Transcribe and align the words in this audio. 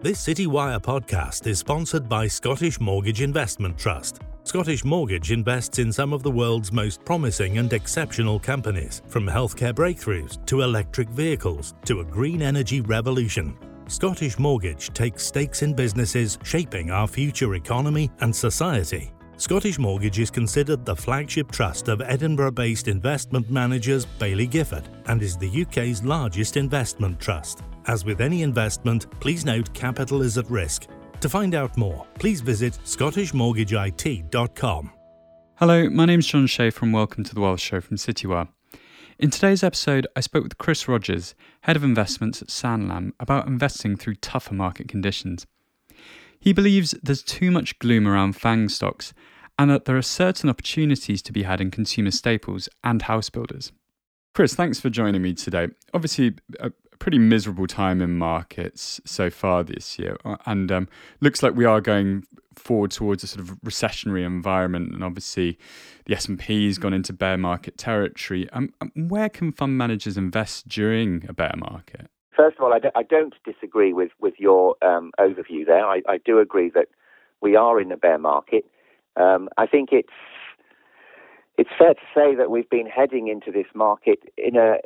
This 0.00 0.24
CityWire 0.24 0.78
podcast 0.78 1.48
is 1.48 1.58
sponsored 1.58 2.08
by 2.08 2.28
Scottish 2.28 2.78
Mortgage 2.78 3.20
Investment 3.20 3.76
Trust. 3.76 4.20
Scottish 4.44 4.84
Mortgage 4.84 5.32
invests 5.32 5.80
in 5.80 5.92
some 5.92 6.12
of 6.12 6.22
the 6.22 6.30
world's 6.30 6.70
most 6.70 7.04
promising 7.04 7.58
and 7.58 7.72
exceptional 7.72 8.38
companies, 8.38 9.02
from 9.08 9.26
healthcare 9.26 9.72
breakthroughs 9.72 10.38
to 10.46 10.60
electric 10.60 11.08
vehicles 11.08 11.74
to 11.84 11.98
a 11.98 12.04
green 12.04 12.42
energy 12.42 12.80
revolution. 12.80 13.58
Scottish 13.88 14.38
Mortgage 14.38 14.90
takes 14.90 15.26
stakes 15.26 15.62
in 15.62 15.74
businesses 15.74 16.38
shaping 16.44 16.92
our 16.92 17.08
future 17.08 17.56
economy 17.56 18.08
and 18.20 18.34
society. 18.34 19.10
Scottish 19.38 19.78
Mortgage 19.78 20.18
is 20.18 20.30
considered 20.32 20.84
the 20.84 20.96
flagship 20.96 21.52
trust 21.52 21.86
of 21.86 22.00
Edinburgh 22.00 22.50
based 22.50 22.88
investment 22.88 23.48
managers 23.48 24.04
Baillie 24.04 24.50
Gifford 24.50 24.88
and 25.06 25.22
is 25.22 25.36
the 25.36 25.62
UK's 25.62 26.02
largest 26.02 26.56
investment 26.56 27.20
trust. 27.20 27.62
As 27.86 28.04
with 28.04 28.20
any 28.20 28.42
investment, 28.42 29.08
please 29.20 29.44
note 29.44 29.72
capital 29.72 30.22
is 30.22 30.38
at 30.38 30.50
risk. 30.50 30.88
To 31.20 31.28
find 31.28 31.54
out 31.54 31.76
more, 31.76 32.04
please 32.18 32.40
visit 32.40 32.80
scottishmortgageit.com. 32.84 34.92
Hello, 35.54 35.88
my 35.88 36.04
name's 36.04 36.26
John 36.26 36.48
Shea 36.48 36.70
from 36.70 36.90
Welcome 36.90 37.22
to 37.22 37.32
the 37.32 37.40
Wealth 37.40 37.60
Show 37.60 37.80
from 37.80 37.96
Citywire. 37.96 38.48
In 39.20 39.30
today's 39.30 39.62
episode, 39.62 40.08
I 40.16 40.20
spoke 40.20 40.42
with 40.42 40.58
Chris 40.58 40.88
Rodgers, 40.88 41.36
Head 41.60 41.76
of 41.76 41.84
Investments 41.84 42.42
at 42.42 42.48
Sanlam, 42.48 43.12
about 43.20 43.46
investing 43.46 43.96
through 43.96 44.16
tougher 44.16 44.54
market 44.54 44.88
conditions. 44.88 45.46
He 46.40 46.52
believes 46.52 46.94
there's 47.02 47.22
too 47.22 47.50
much 47.50 47.78
gloom 47.78 48.06
around 48.06 48.34
FAANG 48.34 48.70
stocks 48.70 49.12
and 49.58 49.70
that 49.70 49.84
there 49.84 49.96
are 49.96 50.02
certain 50.02 50.48
opportunities 50.48 51.20
to 51.22 51.32
be 51.32 51.42
had 51.42 51.60
in 51.60 51.70
consumer 51.70 52.10
staples 52.10 52.68
and 52.84 53.02
house 53.02 53.28
builders. 53.28 53.72
Chris, 54.34 54.54
thanks 54.54 54.78
for 54.78 54.88
joining 54.88 55.22
me 55.22 55.34
today. 55.34 55.68
Obviously, 55.92 56.36
a 56.60 56.70
pretty 56.98 57.18
miserable 57.18 57.66
time 57.66 58.00
in 58.00 58.16
markets 58.16 59.00
so 59.04 59.30
far 59.30 59.64
this 59.64 59.98
year, 59.98 60.16
uh, 60.24 60.36
and 60.46 60.70
um, 60.70 60.88
looks 61.20 61.42
like 61.42 61.54
we 61.54 61.64
are 61.64 61.80
going 61.80 62.24
forward 62.54 62.90
towards 62.90 63.24
a 63.24 63.26
sort 63.26 63.40
of 63.40 63.56
recessionary 63.62 64.24
environment. 64.24 64.92
And 64.92 65.02
obviously, 65.02 65.58
the 66.06 66.14
S 66.14 66.26
and 66.26 66.38
P 66.38 66.66
has 66.66 66.78
gone 66.78 66.92
into 66.92 67.12
bear 67.12 67.36
market 67.36 67.78
territory. 67.78 68.48
Um, 68.52 68.72
um, 68.80 68.92
where 68.94 69.28
can 69.28 69.52
fund 69.52 69.76
managers 69.76 70.16
invest 70.16 70.68
during 70.68 71.24
a 71.28 71.32
bear 71.32 71.54
market? 71.56 72.08
First 72.36 72.58
of 72.58 72.64
all, 72.64 72.72
I 72.72 72.78
don't, 72.78 72.96
I 72.96 73.02
don't 73.02 73.34
disagree 73.44 73.92
with 73.92 74.10
with 74.20 74.34
your 74.38 74.76
um, 74.82 75.10
overview 75.18 75.66
there. 75.66 75.84
I, 75.84 76.02
I 76.08 76.18
do 76.18 76.38
agree 76.38 76.70
that 76.74 76.88
we 77.40 77.56
are 77.56 77.80
in 77.80 77.90
a 77.90 77.96
bear 77.96 78.18
market. 78.18 78.64
Um, 79.18 79.48
I 79.56 79.66
think 79.66 79.90
it's 79.92 80.08
it's 81.56 81.70
fair 81.76 81.94
to 81.94 82.00
say 82.14 82.36
that 82.36 82.50
we've 82.50 82.70
been 82.70 82.86
heading 82.86 83.26
into 83.26 83.50
this 83.50 83.66
market 83.74 84.20
in 84.36 84.56
a 84.56 84.76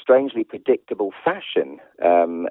strangely 0.00 0.42
predictable 0.42 1.12
fashion 1.24 1.78
um, 2.04 2.48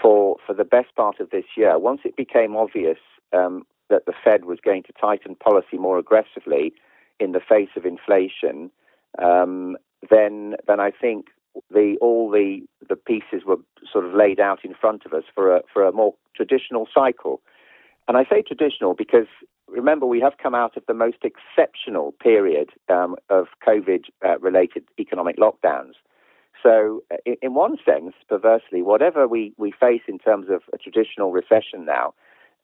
for 0.00 0.36
for 0.44 0.54
the 0.54 0.64
best 0.64 0.94
part 0.96 1.20
of 1.20 1.30
this 1.30 1.44
year. 1.56 1.78
Once 1.78 2.00
it 2.04 2.16
became 2.16 2.56
obvious 2.56 2.98
um, 3.32 3.64
that 3.88 4.06
the 4.06 4.12
Fed 4.24 4.44
was 4.44 4.58
going 4.62 4.82
to 4.84 4.92
tighten 5.00 5.36
policy 5.36 5.78
more 5.78 5.98
aggressively 5.98 6.72
in 7.20 7.32
the 7.32 7.40
face 7.40 7.70
of 7.76 7.86
inflation, 7.86 8.70
um, 9.22 9.76
then 10.10 10.56
then 10.66 10.80
I 10.80 10.90
think 10.90 11.26
the 11.70 11.96
all 12.00 12.30
the 12.30 12.62
the 12.88 12.96
pieces 12.96 13.44
were 13.46 13.58
sort 13.90 14.04
of 14.04 14.14
laid 14.14 14.40
out 14.40 14.64
in 14.64 14.74
front 14.74 15.06
of 15.06 15.12
us 15.12 15.24
for 15.34 15.56
a 15.56 15.62
for 15.72 15.86
a 15.86 15.92
more 15.92 16.14
traditional 16.34 16.88
cycle. 16.92 17.40
And 18.08 18.16
I 18.16 18.24
say 18.24 18.42
traditional 18.42 18.94
because 18.94 19.26
remember, 19.72 20.06
we 20.06 20.20
have 20.20 20.34
come 20.42 20.54
out 20.54 20.76
of 20.76 20.84
the 20.86 20.94
most 20.94 21.18
exceptional 21.24 22.12
period 22.12 22.70
um, 22.88 23.16
of 23.30 23.46
COVID 23.66 24.04
uh, 24.24 24.38
related 24.38 24.84
economic 24.98 25.36
lockdowns. 25.38 25.94
So, 26.62 27.02
uh, 27.10 27.16
in, 27.26 27.36
in, 27.42 27.54
one 27.54 27.76
sense, 27.84 28.14
perversely, 28.28 28.82
whatever 28.82 29.26
we, 29.26 29.52
we 29.56 29.72
face 29.72 30.02
in 30.06 30.18
terms 30.18 30.46
of 30.48 30.62
a 30.72 30.78
traditional 30.78 31.32
recession 31.32 31.84
now, 31.84 32.14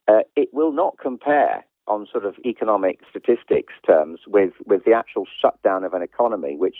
uh, 0.07 0.21
it 0.35 0.49
will 0.53 0.71
not 0.71 0.97
compare 1.01 1.65
on 1.87 2.07
sort 2.09 2.23
of 2.23 2.35
economic 2.45 2.99
statistics 3.09 3.73
terms 3.85 4.19
with, 4.27 4.53
with 4.65 4.85
the 4.85 4.93
actual 4.93 5.25
shutdown 5.41 5.83
of 5.83 5.93
an 5.93 6.03
economy, 6.03 6.55
which 6.55 6.77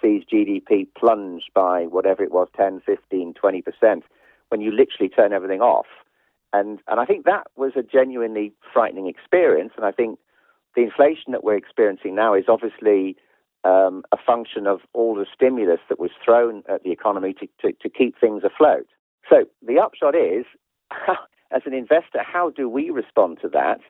sees 0.00 0.22
GDP 0.32 0.86
plunge 0.96 1.44
by 1.54 1.82
whatever 1.82 2.22
it 2.22 2.32
was 2.32 2.48
10, 2.56 2.80
15, 2.86 3.34
20%, 3.34 4.02
when 4.48 4.60
you 4.60 4.70
literally 4.70 5.08
turn 5.08 5.32
everything 5.32 5.60
off. 5.60 5.86
And, 6.54 6.78
and 6.86 7.00
I 7.00 7.04
think 7.04 7.24
that 7.24 7.48
was 7.56 7.72
a 7.76 7.82
genuinely 7.82 8.52
frightening 8.72 9.08
experience. 9.08 9.72
And 9.76 9.84
I 9.84 9.90
think 9.90 10.20
the 10.76 10.82
inflation 10.82 11.32
that 11.32 11.42
we're 11.42 11.56
experiencing 11.56 12.14
now 12.14 12.32
is 12.34 12.44
obviously 12.48 13.16
um, 13.64 14.04
a 14.12 14.16
function 14.24 14.68
of 14.68 14.80
all 14.92 15.16
the 15.16 15.26
stimulus 15.34 15.80
that 15.88 15.98
was 15.98 16.12
thrown 16.24 16.62
at 16.68 16.84
the 16.84 16.92
economy 16.92 17.34
to, 17.40 17.48
to, 17.60 17.76
to 17.82 17.88
keep 17.88 18.18
things 18.20 18.44
afloat. 18.44 18.86
So 19.28 19.46
the 19.66 19.80
upshot 19.80 20.14
is, 20.14 20.44
as 21.50 21.62
an 21.66 21.74
investor, 21.74 22.22
how 22.22 22.50
do 22.50 22.68
we 22.68 22.90
respond 22.90 23.38
to 23.42 23.48
that? 23.48 23.80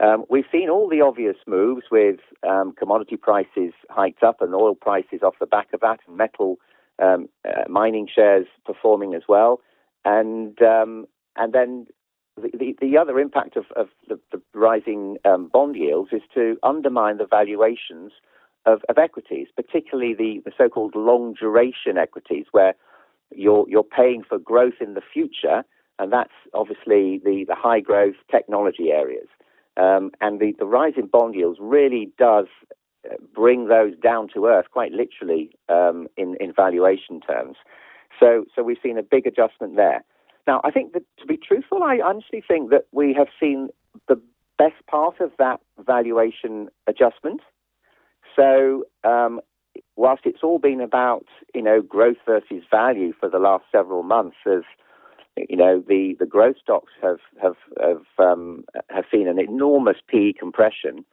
Um, 0.00 0.24
we've 0.30 0.44
seen 0.50 0.70
all 0.70 0.88
the 0.88 1.02
obvious 1.02 1.36
moves 1.46 1.84
with 1.90 2.20
um, 2.48 2.72
commodity 2.72 3.16
prices 3.16 3.72
hiked 3.90 4.22
up 4.22 4.40
and 4.40 4.54
oil 4.54 4.74
prices 4.74 5.20
off 5.22 5.34
the 5.40 5.46
back 5.46 5.68
of 5.74 5.80
that, 5.80 6.00
and 6.06 6.16
metal 6.16 6.56
um, 7.02 7.28
uh, 7.46 7.68
mining 7.68 8.08
shares 8.12 8.46
performing 8.64 9.14
as 9.14 9.22
well. 9.28 9.60
And 10.04 10.60
um, 10.62 11.06
and 11.36 11.52
then 11.52 11.86
the, 12.36 12.74
the, 12.80 12.96
other 12.96 13.18
impact 13.18 13.56
of, 13.56 13.66
of 13.76 13.88
the, 14.08 14.18
the, 14.32 14.40
rising 14.54 15.16
um, 15.24 15.48
bond 15.52 15.76
yields 15.76 16.10
is 16.12 16.22
to 16.34 16.56
undermine 16.62 17.18
the 17.18 17.26
valuations 17.26 18.12
of, 18.66 18.80
of 18.88 18.98
equities, 18.98 19.48
particularly 19.54 20.14
the, 20.14 20.42
the 20.44 20.52
so-called 20.56 20.94
long 20.96 21.34
duration 21.34 21.96
equities, 21.98 22.46
where 22.52 22.74
you're, 23.34 23.64
you're 23.68 23.84
paying 23.84 24.22
for 24.28 24.38
growth 24.38 24.80
in 24.80 24.94
the 24.94 25.02
future, 25.12 25.64
and 25.98 26.12
that's 26.12 26.32
obviously 26.54 27.20
the, 27.24 27.44
the 27.46 27.54
high 27.54 27.80
growth 27.80 28.16
technology 28.30 28.90
areas. 28.90 29.28
Um, 29.76 30.10
and 30.20 30.40
the, 30.40 30.54
the 30.58 30.66
rise 30.66 30.94
in 30.96 31.06
bond 31.06 31.34
yields 31.34 31.58
really 31.60 32.12
does 32.18 32.46
uh, 33.08 33.14
bring 33.34 33.68
those 33.68 33.92
down 34.02 34.28
to 34.34 34.46
earth, 34.46 34.66
quite 34.72 34.92
literally, 34.92 35.50
um, 35.68 36.08
in, 36.16 36.36
in 36.40 36.52
valuation 36.52 37.20
terms. 37.20 37.56
So, 38.20 38.44
so 38.54 38.62
we've 38.62 38.78
seen 38.82 38.98
a 38.98 39.02
big 39.02 39.26
adjustment 39.26 39.76
there. 39.76 40.04
Now, 40.46 40.60
I 40.64 40.70
think 40.70 40.92
that 40.92 41.02
to 41.18 41.26
be 41.26 41.36
truthful, 41.36 41.82
I 41.82 42.00
honestly 42.04 42.42
think 42.46 42.70
that 42.70 42.86
we 42.92 43.14
have 43.14 43.28
seen 43.40 43.68
the 44.08 44.20
best 44.58 44.86
part 44.86 45.20
of 45.20 45.32
that 45.38 45.60
valuation 45.84 46.68
adjustment. 46.86 47.40
So, 48.36 48.84
um, 49.04 49.40
whilst 49.96 50.22
it's 50.26 50.42
all 50.42 50.58
been 50.58 50.80
about 50.80 51.24
you 51.54 51.62
know 51.62 51.80
growth 51.80 52.18
versus 52.26 52.62
value 52.70 53.12
for 53.18 53.28
the 53.28 53.38
last 53.38 53.64
several 53.72 54.02
months, 54.02 54.36
as 54.46 54.62
you 55.36 55.56
know, 55.56 55.82
the, 55.86 56.16
the 56.18 56.26
growth 56.26 56.56
stocks 56.62 56.92
have 57.02 57.18
have 57.42 57.56
have, 57.80 58.02
um, 58.18 58.64
have 58.90 59.04
seen 59.10 59.28
an 59.28 59.38
enormous 59.38 59.96
PE 60.08 60.34
compression. 60.34 61.04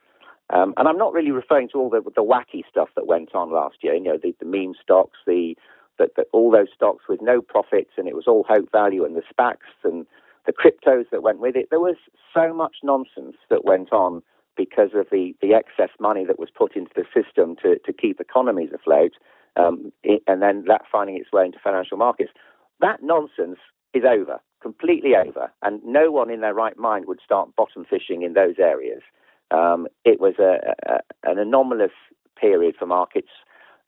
Um, 0.50 0.74
and 0.76 0.86
I'm 0.86 0.98
not 0.98 1.14
really 1.14 1.30
referring 1.30 1.68
to 1.70 1.78
all 1.78 1.88
the, 1.88 2.02
the 2.14 2.22
wacky 2.22 2.62
stuff 2.68 2.90
that 2.96 3.06
went 3.06 3.34
on 3.34 3.52
last 3.52 3.76
year. 3.80 3.94
You 3.94 4.02
know, 4.02 4.18
the, 4.22 4.34
the 4.38 4.44
meme 4.44 4.74
stocks, 4.80 5.18
the 5.26 5.56
that, 6.02 6.16
that 6.16 6.26
all 6.32 6.50
those 6.50 6.68
stocks 6.74 7.04
with 7.08 7.22
no 7.22 7.40
profits 7.40 7.92
and 7.96 8.08
it 8.08 8.16
was 8.16 8.26
all 8.26 8.44
hope 8.48 8.70
value 8.72 9.04
and 9.04 9.16
the 9.16 9.22
SPACs 9.32 9.84
and 9.84 10.06
the 10.46 10.52
cryptos 10.52 11.04
that 11.10 11.22
went 11.22 11.38
with 11.38 11.54
it. 11.56 11.68
There 11.70 11.80
was 11.80 11.96
so 12.34 12.52
much 12.52 12.76
nonsense 12.82 13.36
that 13.48 13.64
went 13.64 13.92
on 13.92 14.22
because 14.56 14.90
of 14.94 15.06
the, 15.10 15.34
the 15.40 15.54
excess 15.54 15.90
money 16.00 16.24
that 16.26 16.38
was 16.38 16.50
put 16.54 16.76
into 16.76 16.90
the 16.94 17.04
system 17.14 17.56
to, 17.62 17.78
to 17.86 17.92
keep 17.92 18.20
economies 18.20 18.70
afloat, 18.74 19.12
um, 19.56 19.92
it, 20.02 20.22
and 20.26 20.42
then 20.42 20.64
that 20.66 20.82
finding 20.90 21.16
its 21.16 21.32
way 21.32 21.46
into 21.46 21.58
financial 21.62 21.96
markets. 21.96 22.32
That 22.80 23.02
nonsense 23.02 23.58
is 23.94 24.02
over, 24.04 24.40
completely 24.60 25.12
over, 25.16 25.52
and 25.62 25.80
no 25.84 26.10
one 26.10 26.30
in 26.30 26.40
their 26.40 26.54
right 26.54 26.76
mind 26.76 27.06
would 27.06 27.20
start 27.24 27.54
bottom 27.56 27.86
fishing 27.88 28.22
in 28.22 28.34
those 28.34 28.56
areas. 28.58 29.02
Um, 29.50 29.86
it 30.04 30.20
was 30.20 30.34
a, 30.38 30.74
a, 30.90 31.30
an 31.30 31.38
anomalous 31.38 31.92
period 32.38 32.74
for 32.78 32.86
markets. 32.86 33.28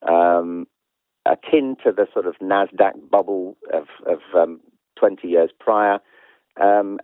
Um, 0.08 0.66
akin 1.26 1.76
to 1.84 1.92
the 1.92 2.06
sort 2.12 2.26
of 2.26 2.34
Nasdaq 2.42 3.10
bubble 3.10 3.56
of, 3.72 3.86
of 4.06 4.18
um, 4.36 4.60
20 4.98 5.26
years 5.28 5.50
prior, 5.58 5.98
um, 6.60 6.98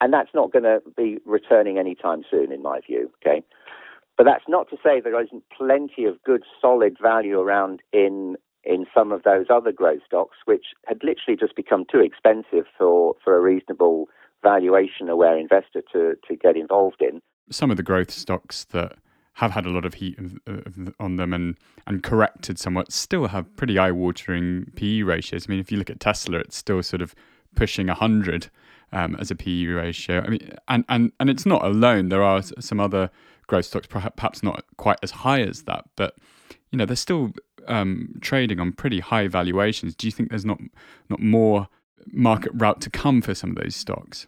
and 0.00 0.12
that's 0.12 0.30
not 0.34 0.52
going 0.52 0.62
to 0.62 0.80
be 0.96 1.18
returning 1.26 1.78
anytime 1.78 2.22
soon, 2.30 2.52
in 2.52 2.62
my 2.62 2.80
view. 2.86 3.10
Okay, 3.20 3.42
but 4.16 4.24
that's 4.24 4.44
not 4.48 4.68
to 4.70 4.76
say 4.82 5.00
there 5.00 5.22
isn't 5.22 5.44
plenty 5.56 6.04
of 6.04 6.22
good, 6.24 6.42
solid 6.60 6.96
value 7.00 7.40
around 7.40 7.80
in 7.92 8.36
in 8.62 8.84
some 8.94 9.10
of 9.10 9.22
those 9.22 9.46
other 9.48 9.72
growth 9.72 10.00
stocks, 10.04 10.36
which 10.44 10.66
had 10.86 10.98
literally 11.02 11.38
just 11.38 11.56
become 11.56 11.84
too 11.90 12.00
expensive 12.00 12.66
for 12.76 13.14
for 13.22 13.36
a 13.36 13.40
reasonable 13.40 14.08
valuation-aware 14.42 15.36
investor 15.38 15.82
to 15.92 16.14
to 16.26 16.36
get 16.36 16.56
involved 16.56 17.00
in. 17.00 17.20
Some 17.50 17.70
of 17.70 17.76
the 17.76 17.82
growth 17.82 18.10
stocks 18.10 18.64
that 18.66 18.96
have 19.40 19.52
had 19.52 19.64
a 19.64 19.70
lot 19.70 19.86
of 19.86 19.94
heat 19.94 20.18
on 21.00 21.16
them 21.16 21.32
and 21.32 21.56
and 21.86 22.02
corrected 22.02 22.58
somewhat 22.58 22.92
still 22.92 23.28
have 23.28 23.56
pretty 23.56 23.78
eye-watering 23.78 24.70
PE 24.76 25.00
ratios. 25.00 25.46
I 25.48 25.50
mean, 25.50 25.60
if 25.60 25.72
you 25.72 25.78
look 25.78 25.88
at 25.88 25.98
Tesla, 25.98 26.40
it's 26.40 26.58
still 26.58 26.82
sort 26.82 27.00
of 27.00 27.14
pushing 27.56 27.86
100 27.86 28.50
um, 28.92 29.16
as 29.18 29.30
a 29.30 29.34
PE 29.34 29.64
ratio. 29.68 30.20
I 30.20 30.28
mean, 30.28 30.50
and, 30.68 30.84
and, 30.90 31.12
and 31.18 31.30
it's 31.30 31.46
not 31.46 31.64
alone. 31.64 32.10
There 32.10 32.22
are 32.22 32.42
some 32.42 32.80
other 32.80 33.10
growth 33.46 33.64
stocks, 33.64 33.86
perhaps 33.86 34.42
not 34.42 34.62
quite 34.76 34.98
as 35.02 35.10
high 35.10 35.40
as 35.40 35.62
that, 35.62 35.86
but 35.96 36.16
you 36.70 36.76
know 36.76 36.84
they're 36.84 36.94
still 36.94 37.32
um, 37.66 38.18
trading 38.20 38.60
on 38.60 38.72
pretty 38.72 39.00
high 39.00 39.26
valuations. 39.26 39.94
Do 39.94 40.06
you 40.06 40.12
think 40.12 40.28
there's 40.28 40.44
not 40.44 40.58
not 41.08 41.20
more 41.20 41.68
market 42.12 42.52
route 42.54 42.82
to 42.82 42.90
come 42.90 43.22
for 43.22 43.34
some 43.34 43.50
of 43.50 43.56
those 43.56 43.74
stocks? 43.74 44.26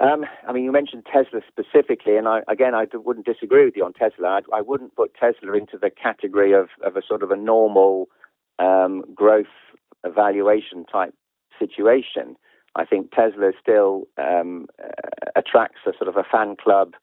Um, 0.00 0.24
I 0.46 0.52
mean, 0.52 0.64
you 0.64 0.70
mentioned 0.70 1.06
Tesla 1.12 1.40
specifically, 1.48 2.16
and 2.16 2.28
I, 2.28 2.42
again, 2.46 2.74
I 2.74 2.86
wouldn't 2.94 3.26
disagree 3.26 3.64
with 3.64 3.76
you 3.76 3.84
on 3.84 3.92
Tesla. 3.92 4.40
I, 4.52 4.58
I 4.58 4.60
wouldn't 4.60 4.94
put 4.94 5.14
Tesla 5.14 5.54
into 5.54 5.76
the 5.76 5.90
category 5.90 6.52
of, 6.52 6.68
of 6.84 6.96
a 6.96 7.02
sort 7.06 7.22
of 7.22 7.32
a 7.32 7.36
normal 7.36 8.08
um, 8.60 9.04
growth 9.14 9.46
evaluation 10.04 10.84
type 10.84 11.14
situation. 11.58 12.36
I 12.76 12.84
think 12.84 13.10
Tesla 13.10 13.50
still 13.60 14.06
um, 14.18 14.68
uh, 14.82 15.30
attracts 15.34 15.80
a 15.86 15.92
sort 15.98 16.08
of 16.08 16.16
a 16.16 16.22
fan 16.22 16.54
club 16.54 16.94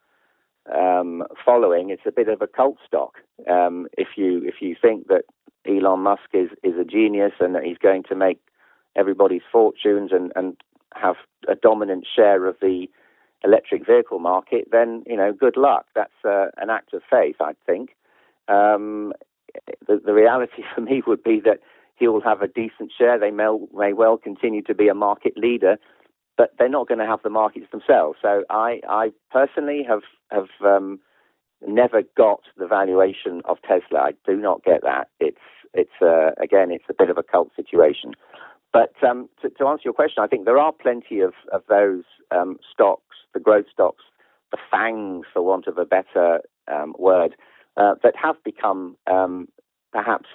um, 0.74 1.24
following. 1.44 1.90
It's 1.90 2.06
a 2.06 2.12
bit 2.12 2.30
of 2.30 2.42
a 2.42 2.48
cult 2.48 2.78
stock. 2.86 3.16
Um, 3.50 3.88
if 3.98 4.10
you 4.16 4.42
if 4.46 4.56
you 4.62 4.76
think 4.82 5.08
that 5.08 5.24
Elon 5.68 6.00
Musk 6.00 6.30
is 6.34 6.50
is 6.64 6.80
a 6.80 6.86
genius 6.86 7.34
and 7.42 7.56
that 7.56 7.64
he's 7.64 7.78
going 7.78 8.04
to 8.04 8.16
make 8.16 8.40
everybody's 8.96 9.42
fortunes 9.52 10.12
and 10.14 10.32
and 10.36 10.56
have 10.96 11.16
a 11.48 11.56
dominant 11.56 12.06
share 12.16 12.46
of 12.48 12.56
the 12.62 12.88
electric 13.44 13.86
vehicle 13.86 14.20
market, 14.20 14.68
then 14.72 15.04
you 15.06 15.16
know, 15.16 15.32
good 15.34 15.58
luck. 15.58 15.86
That's 15.96 16.14
uh, 16.24 16.48
an 16.58 16.70
act 16.70 16.94
of 16.94 17.02
faith, 17.10 17.36
I 17.40 17.54
think. 17.66 17.92
Um, 18.48 19.14
the, 19.88 20.02
the 20.04 20.14
reality 20.14 20.64
for 20.76 20.82
me 20.82 21.02
would 21.06 21.24
be 21.24 21.42
that 21.46 21.60
he 21.96 22.08
will 22.08 22.22
have 22.22 22.42
a 22.42 22.48
decent 22.48 22.92
share. 22.98 23.18
They 23.18 23.32
may, 23.32 23.48
may 23.74 23.94
well 23.94 24.18
continue 24.18 24.62
to 24.64 24.76
be 24.76 24.88
a 24.88 24.94
market 24.94 25.38
leader, 25.38 25.78
but 26.38 26.52
they're 26.58 26.68
not 26.68 26.88
going 26.88 27.00
to 27.00 27.06
have 27.06 27.22
the 27.24 27.30
markets 27.30 27.68
themselves. 27.72 28.20
So 28.22 28.44
I, 28.50 28.82
I 28.88 29.12
personally 29.32 29.86
have 29.88 30.02
have 30.32 30.50
um, 30.66 31.00
never 31.66 32.02
got 32.18 32.42
the 32.58 32.68
valuation 32.68 33.42
of 33.46 33.58
Tesla. 33.62 34.00
I 34.00 34.12
do 34.26 34.36
not 34.36 34.64
get 34.64 34.82
that. 34.84 35.08
It's 35.20 35.38
it's 35.74 36.02
uh, 36.02 36.32
again, 36.42 36.72
it's 36.72 36.86
a 36.90 36.94
bit 36.94 37.10
of 37.10 37.18
a 37.18 37.24
cult 37.24 37.52
situation. 37.56 38.14
But 38.76 38.92
um, 39.08 39.30
to, 39.42 39.50
to, 39.52 39.68
answer 39.68 39.84
your 39.86 39.94
question, 39.94 40.22
I 40.22 40.28
think 40.28 40.44
there 40.44 40.58
are 40.58 40.74
plenty 40.74 41.22
of 41.22 41.32
of 41.54 41.62
those 41.70 42.04
um, 42.30 42.58
stocks, 42.70 43.16
the 43.34 43.40
growth 43.40 43.68
stocks, 43.72 44.04
the 44.52 44.58
FAANGs, 44.70 45.22
for 45.32 45.42
want 45.44 45.68
of 45.68 45.78
a 45.78 45.86
better 45.86 46.42
um, 46.70 46.94
word, 47.00 47.38
uh, 47.78 47.96
that 48.04 48.16
have 48.22 48.36
become 48.44 48.98
um, 49.10 49.48
perhaps 49.94 50.26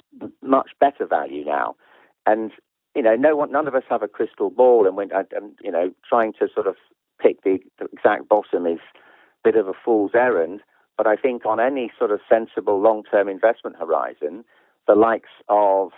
much 0.41 0.71
better 0.81 1.07
value 1.07 1.45
now. 1.45 1.77
And 2.25 2.51
you 2.95 3.03
know, 3.03 3.15
no 3.15 3.37
one, 3.37 3.53
none 3.53 3.69
of 3.69 3.75
us 3.75 3.83
have 3.91 4.03
a 4.03 4.09
crystal 4.09 4.49
ball, 4.49 4.89
and 4.89 5.13
and 5.13 5.59
you 5.63 5.71
know, 5.71 5.93
trying 6.09 6.33
to 6.41 6.49
sort 6.55 6.67
of 6.67 6.77
pick 7.21 7.43
the, 7.43 7.59
exact 7.93 8.27
bottom 8.27 8.67
is 8.67 8.79
a 8.81 9.51
bit 9.51 9.57
of 9.57 9.69
a 9.69 9.75
fool's 9.85 10.13
errand. 10.15 10.61
But 10.97 11.07
I 11.07 11.17
think 11.17 11.45
on 11.45 11.61
any 11.61 11.93
sort 11.99 12.11
of 12.11 12.21
sensible 12.27 12.81
long-term 12.81 13.29
investment 13.29 13.77
horizon, 13.79 14.45
the 14.87 14.95
likes 14.95 15.29
of 15.51 15.91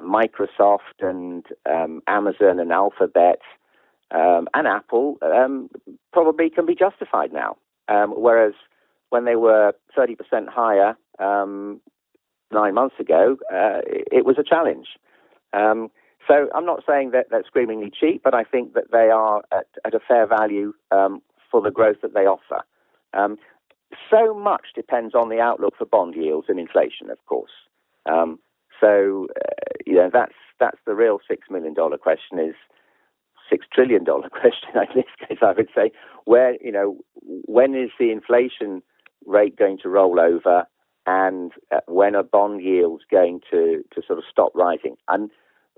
Microsoft 0.00 1.00
and 1.00 1.44
um, 1.70 2.02
Amazon 2.06 2.58
and 2.60 2.72
Alphabet 2.72 3.40
um, 4.10 4.48
and 4.54 4.66
Apple 4.66 5.18
um, 5.22 5.70
probably 6.12 6.50
can 6.50 6.66
be 6.66 6.74
justified 6.74 7.32
now. 7.32 7.56
Um, 7.88 8.12
whereas 8.16 8.54
when 9.10 9.24
they 9.24 9.36
were 9.36 9.74
30% 9.96 10.16
higher 10.48 10.96
um, 11.18 11.80
nine 12.52 12.74
months 12.74 12.96
ago, 12.98 13.36
uh, 13.52 13.80
it 13.86 14.24
was 14.24 14.36
a 14.38 14.42
challenge. 14.44 14.88
So 16.26 16.48
I'm 16.54 16.64
not 16.64 16.82
saying 16.88 17.10
that 17.10 17.26
they're 17.30 17.44
screamingly 17.46 17.90
cheap, 17.90 18.22
but 18.24 18.34
I 18.34 18.44
think 18.44 18.72
that 18.72 18.90
they 18.90 19.10
are 19.10 19.42
at, 19.52 19.66
at 19.84 19.94
a 19.94 20.00
fair 20.00 20.26
value 20.26 20.72
for 20.90 21.60
the 21.60 21.70
growth 21.70 21.98
that 22.02 22.14
they 22.14 22.26
offer. 22.26 22.62
so 24.10 24.34
much 24.34 24.68
depends 24.74 25.14
on 25.14 25.28
the 25.28 25.40
outlook 25.40 25.74
for 25.76 25.84
bond 25.84 26.14
yields 26.14 26.46
and 26.48 26.58
inflation, 26.58 27.10
of 27.10 27.18
course. 27.26 27.52
Um, 28.06 28.38
so, 28.80 29.28
uh, 29.36 29.52
you 29.86 29.94
know, 29.94 30.10
that's 30.12 30.34
that's 30.60 30.78
the 30.86 30.94
real 30.94 31.18
six 31.28 31.48
million 31.50 31.74
dollar 31.74 31.98
question 31.98 32.38
is 32.38 32.54
six 33.50 33.66
trillion 33.72 34.04
dollar 34.04 34.28
question 34.30 34.68
in 34.74 34.86
this 34.94 35.28
case. 35.28 35.38
I 35.42 35.52
would 35.52 35.68
say 35.74 35.92
where 36.24 36.56
you 36.60 36.72
know 36.72 36.98
when 37.22 37.74
is 37.74 37.90
the 37.98 38.10
inflation 38.10 38.82
rate 39.26 39.56
going 39.56 39.78
to 39.82 39.88
roll 39.88 40.20
over, 40.20 40.64
and 41.06 41.52
uh, 41.72 41.80
when 41.86 42.14
are 42.14 42.22
bond 42.22 42.62
yields 42.62 43.04
going 43.10 43.40
to 43.50 43.84
to 43.94 44.02
sort 44.06 44.18
of 44.18 44.24
stop 44.30 44.52
rising? 44.54 44.96
And 45.08 45.30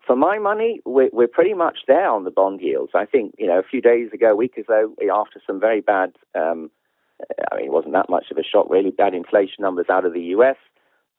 for 0.06 0.14
my 0.14 0.38
money, 0.38 0.80
we're, 0.84 1.10
we're 1.12 1.26
pretty 1.26 1.54
much 1.54 1.78
there 1.88 2.08
on 2.08 2.22
the 2.22 2.30
bond 2.30 2.60
yields. 2.60 2.92
I 2.94 3.06
think 3.06 3.34
you 3.38 3.46
know 3.46 3.58
a 3.58 3.68
few 3.68 3.80
days 3.80 4.10
ago, 4.12 4.32
a 4.32 4.36
week 4.36 4.56
ago, 4.56 4.94
after 5.12 5.40
some 5.46 5.60
very 5.60 5.80
bad. 5.80 6.12
Um, 6.34 6.70
I 7.50 7.56
mean, 7.56 7.66
it 7.66 7.72
wasn't 7.72 7.94
that 7.94 8.10
much 8.10 8.26
of 8.30 8.36
a 8.36 8.42
shock, 8.42 8.66
really. 8.68 8.90
Bad 8.90 9.14
inflation 9.14 9.56
numbers 9.60 9.86
out 9.88 10.04
of 10.04 10.12
the 10.12 10.20
U.S 10.20 10.56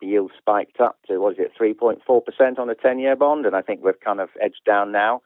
yield 0.02 0.32
spiked 0.38 0.80
up 0.80 0.98
to 1.08 1.20
what 1.20 1.34
is 1.34 1.40
it, 1.40 1.52
3.4% 1.60 2.60
on 2.60 2.70
a 2.70 2.76
10-year 2.76 3.16
bond, 3.16 3.46
and 3.46 3.56
I 3.56 3.62
think 3.62 3.84
we've 3.84 4.00
kind 4.00 4.20
of 4.20 4.30
edged 4.42 4.62
down 4.66 4.92
now. 4.92 5.22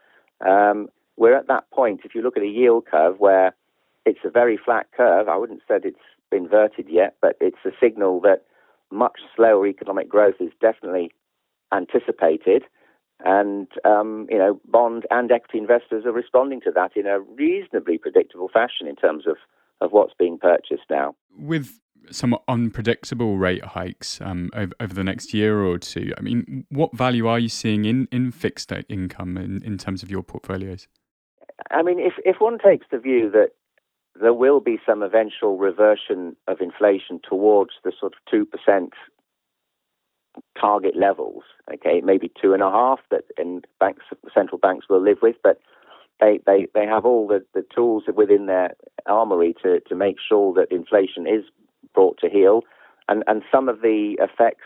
Um, 0.46 0.88
we're 1.18 1.38
at 1.38 1.48
that 1.48 1.70
point. 1.72 2.02
If 2.04 2.16
you 2.16 2.22
look 2.22 2.38
at 2.38 2.44
a 2.44 2.48
yield 2.48 2.86
curve 2.86 3.20
where 3.20 3.54
it's 4.06 4.20
a 4.26 4.30
very 4.30 4.58
flat 4.58 4.88
curve, 4.96 5.28
I 5.28 5.38
wouldn't 5.38 5.62
say 5.68 5.76
it's 5.84 5.98
inverted 6.32 6.88
yet, 6.90 7.16
but 7.22 7.36
it's 7.40 7.64
a 7.66 7.72
signal 7.82 8.22
that 8.22 8.44
much 8.92 9.20
slower 9.36 9.68
economic 9.68 10.10
growth 10.10 10.36
is 10.40 10.52
definitely 10.60 11.12
anticipated. 11.74 12.64
And 13.24 13.68
um, 13.86 14.28
you 14.30 14.38
know, 14.38 14.60
bond 14.66 15.06
and 15.12 15.32
equity 15.32 15.60
investors 15.60 16.06
are 16.06 16.12
responding 16.12 16.62
to 16.62 16.72
that 16.72 16.92
in 16.96 17.06
a 17.06 17.20
reasonably 17.20 17.98
predictable 17.98 18.50
fashion 18.52 18.88
in 18.88 18.96
terms 18.96 19.28
of, 19.28 19.38
of 19.80 19.92
what's 19.92 20.14
being 20.18 20.40
purchased 20.40 20.90
now. 20.90 21.16
With 21.38 21.80
somewhat 22.10 22.44
unpredictable 22.48 23.38
rate 23.38 23.64
hikes 23.64 24.20
um, 24.22 24.50
over, 24.54 24.74
over 24.80 24.94
the 24.94 25.04
next 25.04 25.34
year 25.34 25.64
or 25.64 25.78
two. 25.78 26.12
I 26.18 26.22
mean, 26.22 26.66
what 26.70 26.96
value 26.96 27.28
are 27.28 27.40
you 27.40 27.50
seeing 27.50 27.86
in, 27.86 28.08
in 28.12 28.32
fixed 28.32 28.72
income 28.90 29.38
in, 29.38 29.64
in 29.64 29.78
terms 29.78 30.04
of 30.04 30.10
your 30.10 30.24
portfolios? 30.24 30.88
I 31.70 31.84
mean, 31.84 32.00
if, 32.00 32.14
if 32.26 32.38
one 32.40 32.58
takes 32.58 32.88
the 32.92 32.98
view 32.98 33.30
that 33.32 33.50
there 34.20 34.34
will 34.34 34.60
be 34.60 34.80
some 34.86 35.04
eventual 35.04 35.58
reversion 35.58 36.36
of 36.48 36.60
inflation 36.60 37.20
towards 37.28 37.72
the 37.84 37.94
sort 37.98 38.14
of 38.14 38.34
2% 38.34 38.90
target 40.60 40.96
levels, 40.98 41.44
okay, 41.74 42.02
maybe 42.04 42.32
two 42.42 42.54
and 42.54 42.62
a 42.64 42.70
half 42.70 43.00
that 43.10 43.24
in 43.38 43.62
banks, 43.80 44.06
central 44.34 44.58
banks 44.58 44.88
will 44.90 45.02
live 45.02 45.18
with, 45.22 45.36
but 45.44 45.60
they, 46.20 46.40
they, 46.46 46.68
they 46.74 46.86
have 46.86 47.06
all 47.06 47.28
the, 47.28 47.44
the 47.54 47.66
tools 47.74 48.04
within 48.16 48.46
their 48.46 48.72
armory 49.06 49.56
to, 49.64 49.80
to 49.82 49.96
make 49.96 50.18
sure 50.28 50.54
that 50.54 50.72
inflation 50.72 51.26
is 51.28 51.44
brought 51.94 52.18
to 52.20 52.30
heel. 52.30 52.64
And, 53.08 53.24
and 53.28 53.44
some 53.52 53.68
of 53.70 53.82
the 53.82 54.18
effects 54.20 54.66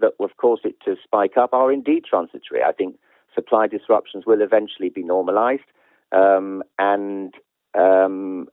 that 0.00 0.12
have 0.20 0.36
caused 0.36 0.64
it 0.64 0.76
to 0.84 0.96
spike 1.02 1.36
up 1.36 1.52
are 1.52 1.72
indeed 1.72 2.04
transitory. 2.08 2.62
I 2.62 2.72
think 2.72 2.96
supply 3.34 3.66
disruptions 3.66 4.24
will 4.26 4.40
eventually 4.40 4.88
be 4.88 5.02
normalized. 5.02 5.68
Um, 6.12 6.62
and 6.78 7.34
um, 7.74 8.48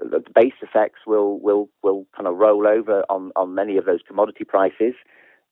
the 0.00 0.22
base 0.34 0.54
effects 0.62 1.00
will, 1.06 1.38
will, 1.40 1.68
will 1.82 2.06
kind 2.16 2.26
of 2.26 2.36
roll 2.36 2.66
over 2.66 3.04
on, 3.08 3.30
on 3.36 3.54
many 3.54 3.76
of 3.76 3.84
those 3.84 4.00
commodity 4.06 4.44
prices. 4.44 4.94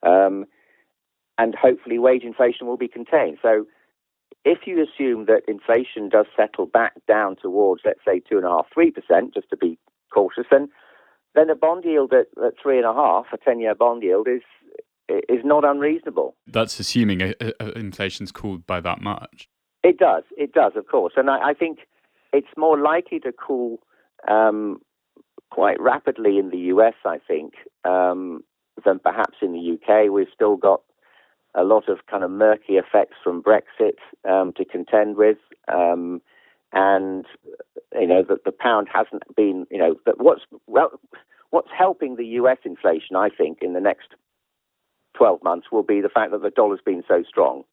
Um, 0.02 0.46
and 1.38 1.54
hopefully 1.54 1.98
wage 1.98 2.24
inflation 2.24 2.66
will 2.66 2.76
be 2.76 2.88
contained. 2.88 3.38
So 3.40 3.66
if 4.44 4.66
you 4.66 4.82
assume 4.82 5.26
that 5.26 5.42
inflation 5.48 6.08
does 6.08 6.26
settle 6.36 6.66
back 6.66 6.94
down 7.06 7.36
towards, 7.40 7.82
let's 7.84 8.00
say, 8.04 8.20
two 8.20 8.36
and 8.36 8.46
a 8.46 8.50
half, 8.50 8.66
three 8.72 8.90
percent, 8.90 9.34
just 9.34 9.48
to 9.50 9.56
be 9.56 9.78
cautious, 10.12 10.46
then 10.50 10.68
then 11.34 11.50
a 11.50 11.54
bond 11.54 11.84
yield 11.84 12.12
at, 12.12 12.26
at 12.44 12.54
three 12.62 12.78
and 12.78 12.86
a 12.86 12.92
half, 12.92 13.26
a 13.32 13.38
ten-year 13.38 13.74
bond 13.74 14.02
yield, 14.02 14.28
is 14.28 14.42
is 15.08 15.44
not 15.44 15.64
unreasonable. 15.64 16.36
That's 16.46 16.78
assuming 16.80 17.20
a, 17.20 17.34
a, 17.40 17.78
inflation's 17.78 18.32
cooled 18.32 18.66
by 18.66 18.80
that 18.80 19.00
much. 19.00 19.48
It 19.82 19.98
does. 19.98 20.22
It 20.36 20.52
does, 20.52 20.72
of 20.76 20.86
course, 20.86 21.14
and 21.16 21.28
I, 21.28 21.50
I 21.50 21.54
think 21.54 21.80
it's 22.32 22.48
more 22.56 22.78
likely 22.78 23.18
to 23.20 23.32
cool 23.32 23.78
um, 24.28 24.80
quite 25.50 25.80
rapidly 25.80 26.38
in 26.38 26.50
the 26.50 26.58
US. 26.74 26.94
I 27.04 27.18
think 27.18 27.54
um, 27.84 28.42
than 28.84 28.98
perhaps 28.98 29.38
in 29.42 29.52
the 29.52 29.78
UK. 29.78 30.10
We've 30.10 30.26
still 30.34 30.56
got 30.56 30.82
a 31.54 31.64
lot 31.64 31.88
of 31.88 31.98
kind 32.10 32.24
of 32.24 32.30
murky 32.30 32.74
effects 32.74 33.16
from 33.22 33.42
Brexit 33.42 33.98
um, 34.28 34.52
to 34.56 34.64
contend 34.64 35.16
with. 35.16 35.38
Um, 35.72 36.22
and 36.72 37.26
you 37.94 38.06
know 38.06 38.22
that 38.28 38.44
the 38.44 38.52
pound 38.52 38.88
hasn't 38.92 39.22
been 39.36 39.66
you 39.70 39.78
know 39.78 39.96
that 40.06 40.20
what's 40.20 40.42
well 40.66 40.90
what's 41.50 41.70
helping 41.76 42.16
the 42.16 42.26
US 42.40 42.58
inflation 42.64 43.16
I 43.16 43.28
think 43.28 43.58
in 43.60 43.72
the 43.72 43.80
next 43.80 44.08
12 45.16 45.42
months 45.42 45.66
will 45.70 45.82
be 45.82 46.00
the 46.00 46.08
fact 46.08 46.32
that 46.32 46.42
the 46.42 46.50
dollar's 46.50 46.80
been 46.84 47.04
so 47.06 47.22
strong. 47.28 47.64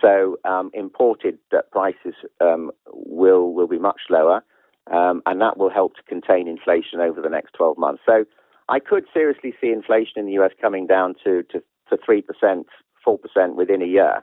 So 0.00 0.38
um, 0.44 0.70
imported 0.74 1.38
prices 1.70 2.14
um, 2.40 2.70
will 2.92 3.52
will 3.52 3.68
be 3.68 3.78
much 3.78 4.00
lower 4.10 4.42
um, 4.90 5.22
and 5.26 5.40
that 5.40 5.56
will 5.56 5.70
help 5.70 5.94
to 5.96 6.02
contain 6.02 6.48
inflation 6.48 7.00
over 7.00 7.20
the 7.20 7.28
next 7.28 7.52
12 7.52 7.78
months. 7.78 8.02
So 8.04 8.24
I 8.68 8.80
could 8.80 9.04
seriously 9.12 9.54
see 9.60 9.70
inflation 9.70 10.18
in 10.18 10.26
the 10.26 10.32
US 10.42 10.52
coming 10.60 10.86
down 10.86 11.14
to 11.24 11.42
to, 11.52 11.62
to 11.90 11.96
3% 11.96 12.64
4% 13.06 13.54
within 13.54 13.82
a 13.82 13.86
year 13.86 14.22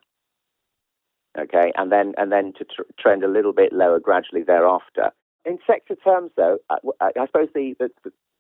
okay, 1.38 1.72
and 1.76 1.92
then 1.92 2.14
and 2.18 2.32
then 2.32 2.54
to 2.58 2.66
tr- 2.66 2.82
trend 3.00 3.24
a 3.24 3.28
little 3.28 3.54
bit 3.54 3.74
lower 3.74 4.00
gradually 4.00 4.44
thereafter. 4.44 5.12
In 5.46 5.58
sector 5.66 5.96
terms, 5.96 6.32
though, 6.38 6.60
I, 6.70 6.78
I 7.20 7.26
suppose 7.26 7.50
the, 7.56 7.74
the, 7.80 7.90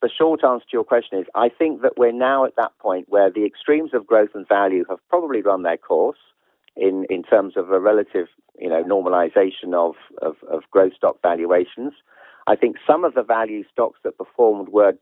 the 0.01 0.09
short 0.09 0.43
answer 0.43 0.65
to 0.65 0.73
your 0.73 0.83
question 0.83 1.19
is 1.19 1.25
I 1.33 1.49
think 1.49 1.81
that 1.81 1.97
we're 1.97 2.11
now 2.11 2.45
at 2.45 2.55
that 2.57 2.77
point 2.79 3.07
where 3.09 3.31
the 3.31 3.45
extremes 3.45 3.91
of 3.93 4.05
growth 4.05 4.29
and 4.35 4.47
value 4.47 4.85
have 4.89 4.99
probably 5.09 5.41
run 5.41 5.63
their 5.63 5.77
course. 5.77 6.19
in, 6.75 7.05
in 7.09 7.23
terms 7.23 7.55
of 7.57 7.71
a 7.71 7.79
relative 7.79 8.27
you 8.59 8.69
know 8.69 8.83
normalization 8.83 9.73
of, 9.73 9.95
of, 10.21 10.35
of 10.49 10.63
growth 10.71 10.93
stock 10.95 11.17
valuations. 11.21 11.93
I 12.47 12.55
think 12.55 12.77
some 12.87 13.03
of 13.03 13.13
the 13.13 13.23
value 13.23 13.63
stocks 13.71 13.99
that 14.03 14.17
performed 14.17 14.69
were 14.69 14.93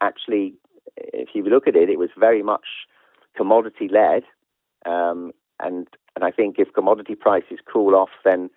actually, 0.00 0.54
if 0.96 1.30
you 1.34 1.42
look 1.44 1.66
at 1.66 1.76
it, 1.76 1.88
it 1.88 1.98
was 1.98 2.10
very 2.18 2.42
much 2.42 2.66
commodity 3.36 3.88
led. 3.88 4.22
Um, 4.86 5.32
and 5.60 5.88
and 6.16 6.24
I 6.24 6.30
think 6.30 6.56
if 6.58 6.72
commodity 6.72 7.14
prices 7.14 7.58
cool 7.70 7.94
off, 7.94 8.10
then 8.24 8.50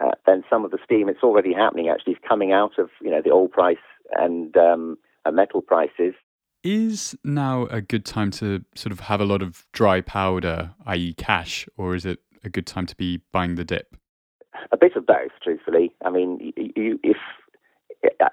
uh, 0.00 0.12
then 0.26 0.44
some 0.48 0.64
of 0.64 0.70
the 0.70 0.78
steam 0.84 1.08
it's 1.08 1.22
already 1.22 1.52
happening 1.52 1.88
actually 1.88 2.14
is 2.14 2.18
coming 2.26 2.52
out 2.52 2.78
of 2.78 2.90
you 3.00 3.10
know 3.10 3.20
the 3.22 3.30
oil 3.30 3.48
price 3.48 3.76
and 4.12 4.56
um, 4.56 4.98
metal 5.32 5.62
prices. 5.62 6.14
Is 6.62 7.16
now 7.24 7.66
a 7.66 7.80
good 7.80 8.04
time 8.04 8.30
to 8.32 8.64
sort 8.74 8.92
of 8.92 9.00
have 9.00 9.20
a 9.20 9.24
lot 9.24 9.40
of 9.40 9.66
dry 9.72 10.02
powder, 10.02 10.74
i.e., 10.84 11.14
cash, 11.14 11.66
or 11.78 11.94
is 11.94 12.04
it 12.04 12.18
a 12.44 12.50
good 12.50 12.66
time 12.66 12.84
to 12.86 12.96
be 12.96 13.22
buying 13.32 13.54
the 13.54 13.64
dip? 13.64 13.96
A 14.70 14.76
bit 14.76 14.94
of 14.94 15.06
both, 15.06 15.30
truthfully. 15.42 15.94
I 16.04 16.10
mean, 16.10 16.52
you, 16.76 17.00
if 17.02 17.16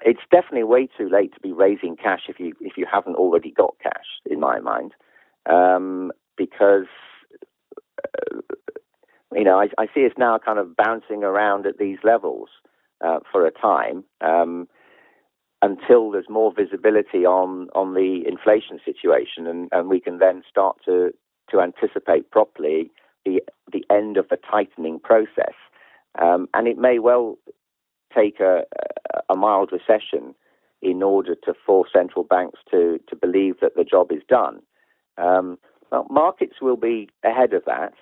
it's 0.04 0.20
definitely 0.30 0.64
way 0.64 0.88
too 0.98 1.08
late 1.08 1.32
to 1.34 1.40
be 1.40 1.52
raising 1.52 1.96
cash 1.96 2.22
if 2.28 2.38
you 2.38 2.54
if 2.60 2.76
you 2.76 2.86
haven't 2.90 3.16
already 3.16 3.50
got 3.50 3.74
cash, 3.82 4.06
in 4.26 4.40
my 4.40 4.60
mind, 4.60 4.92
um, 5.50 6.12
because 6.36 6.86
you 9.34 9.44
know 9.44 9.58
I, 9.60 9.68
I, 9.78 9.86
see 9.94 10.06
us 10.06 10.12
now 10.18 10.38
kind 10.38 10.58
of 10.58 10.76
bouncing 10.76 11.22
around 11.22 11.66
at 11.66 11.78
these 11.78 11.98
levels 12.02 12.48
uh, 13.04 13.20
for 13.30 13.46
a 13.46 13.50
time. 13.50 14.04
Um, 14.20 14.68
until 15.60 16.12
there's 16.12 16.28
more 16.28 16.52
visibility 16.54 17.26
on 17.26 17.68
on 17.74 17.94
the 17.94 18.22
inflation 18.26 18.78
situation, 18.84 19.46
and, 19.46 19.68
and 19.72 19.88
we 19.88 20.00
can 20.00 20.18
then 20.18 20.42
start 20.48 20.76
to 20.84 21.12
to 21.50 21.60
anticipate 21.60 22.30
properly 22.30 22.90
the 23.24 23.42
the 23.72 23.84
end 23.90 24.16
of 24.16 24.28
the 24.28 24.38
tightening 24.50 25.00
process. 25.00 25.54
Um, 26.20 26.48
and 26.54 26.66
it 26.66 26.78
may 26.78 26.98
well 26.98 27.38
take 28.14 28.40
a, 28.40 28.62
a 29.28 29.36
mild 29.36 29.70
recession 29.72 30.34
in 30.80 31.02
order 31.02 31.34
to 31.34 31.54
force 31.66 31.90
central 31.94 32.24
banks 32.24 32.60
to 32.70 32.98
to 33.08 33.16
believe 33.16 33.56
that 33.60 33.74
the 33.74 33.84
job 33.84 34.12
is 34.12 34.22
done. 34.28 34.60
Um, 35.16 35.58
well, 35.90 36.06
markets 36.10 36.56
will 36.60 36.76
be 36.76 37.08
ahead 37.24 37.52
of 37.52 37.64
that, 37.66 37.94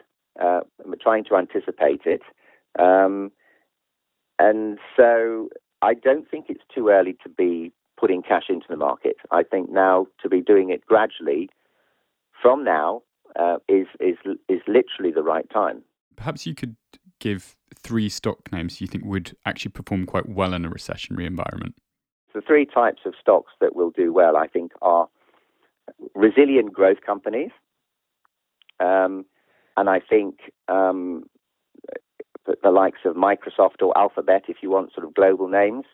uh, 0.43 0.61
trying 1.01 1.25
to 1.25 1.37
anticipate 1.37 2.03
it. 2.05 2.23
Um, 2.79 3.33
and 4.39 4.79
so 4.97 5.49
I 5.83 5.95
don't 5.95 6.29
think 6.31 6.47
it's 6.49 6.65
too 6.75 6.89
early 6.89 7.17
to 7.23 7.29
be 7.29 7.73
putting 7.99 8.23
cash 8.23 8.45
into 8.49 8.67
the 8.69 8.77
market. 8.77 9.17
I 9.31 9.43
think 9.43 9.71
now 9.71 10.07
to 10.23 10.29
be 10.29 10.41
doing 10.41 10.71
it 10.71 10.85
gradually 10.87 11.49
from 12.43 12.65
now 12.65 13.03
uh, 13.39 13.57
is 13.69 13.87
is 14.01 14.17
is 14.49 14.61
literally 14.67 15.13
the 15.13 15.23
right 15.23 15.49
time. 15.51 15.83
Perhaps 16.17 16.47
you 16.47 16.55
could 16.55 16.77
give 17.19 17.57
three 17.75 18.09
stock 18.09 18.53
names 18.53 18.81
you 18.81 18.87
think 18.87 19.05
would 19.05 19.37
actually 19.47 19.71
perform 19.71 20.07
quite 20.07 20.29
well 20.29 20.53
in 20.55 20.65
a 20.65 20.71
recessionary 20.71 21.27
environment. 21.27 21.75
The 22.35 22.43
three 22.43 22.67
types 22.67 23.03
of 23.07 23.15
stocks 23.21 23.53
that 23.61 23.75
will 23.75 23.91
do 23.91 24.13
well, 24.13 24.37
I 24.37 24.47
think, 24.47 24.73
are 24.83 25.09
resilient 26.15 26.73
growth 26.73 26.99
companies, 27.05 27.51
um, 28.81 29.25
and 29.77 29.91
I 29.91 30.01
think 30.01 30.37
um, 30.69 31.25
the, 32.63 32.71
likes 32.71 33.01
of 33.05 33.17
Microsoft 33.17 33.83
or 33.83 33.97
Alphabet, 33.97 34.45
if 34.49 34.59
you 34.63 34.71
want 34.71 34.93
sort 34.95 35.07
of 35.07 35.15
global 35.15 35.49
names. 35.49 35.85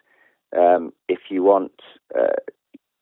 Um, 0.57 0.93
if 1.09 1.21
you 1.31 1.43
want, 1.43 1.73
uh, 2.19 2.37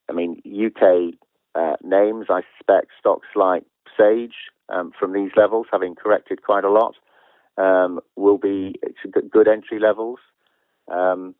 I 0.09 0.13
mean, 0.13 0.41
UK 0.47 1.15
uh, 1.55 1.77
names, 1.83 2.27
I 2.31 2.43
suspect 2.57 2.89
stocks 2.99 3.27
like 3.35 3.65
Sage 3.99 4.35
um, 4.69 4.93
from 4.99 5.13
these 5.13 5.33
levels, 5.37 5.67
having 5.73 5.95
corrected 5.95 6.43
quite 6.43 6.65
a 6.65 6.71
lot, 6.71 6.95
um, 7.59 8.01
will 8.17 8.39
be 8.39 8.77
good 9.31 9.49
entry 9.49 9.81
levels. 9.81 10.21
Um, 10.91 11.35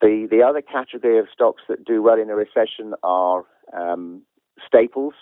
the 0.00 0.26
the 0.28 0.42
other 0.42 0.60
category 0.60 1.18
of 1.18 1.26
stocks 1.32 1.62
that 1.68 1.84
do 1.84 2.02
well 2.02 2.20
in 2.20 2.30
a 2.30 2.34
recession 2.34 2.94
are 3.04 3.44
um, 3.72 4.22
staples. 4.66 5.14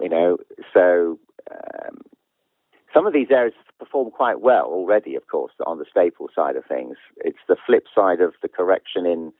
You 0.00 0.08
know, 0.08 0.36
so 0.72 1.18
um, 1.50 2.00
some 2.92 3.06
of 3.06 3.12
these 3.12 3.30
areas 3.30 3.54
perform 3.78 4.10
quite 4.10 4.40
well 4.40 4.66
already, 4.66 5.16
of 5.16 5.26
course, 5.26 5.52
on 5.66 5.78
the 5.78 5.84
staple 5.90 6.28
side 6.34 6.56
of 6.56 6.64
things. 6.64 6.96
It's 7.18 7.38
the 7.48 7.56
flip 7.66 7.84
side 7.92 8.20
of 8.20 8.34
the 8.40 8.48
correction 8.48 9.04
in 9.04 9.32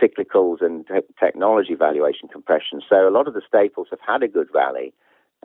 cyclicals 0.00 0.62
and 0.62 0.86
te- 0.86 1.14
technology 1.18 1.74
valuation 1.74 2.28
compression. 2.28 2.80
So 2.88 3.08
a 3.08 3.10
lot 3.10 3.26
of 3.26 3.34
the 3.34 3.42
staples 3.46 3.88
have 3.90 4.00
had 4.06 4.22
a 4.22 4.28
good 4.28 4.48
rally. 4.54 4.94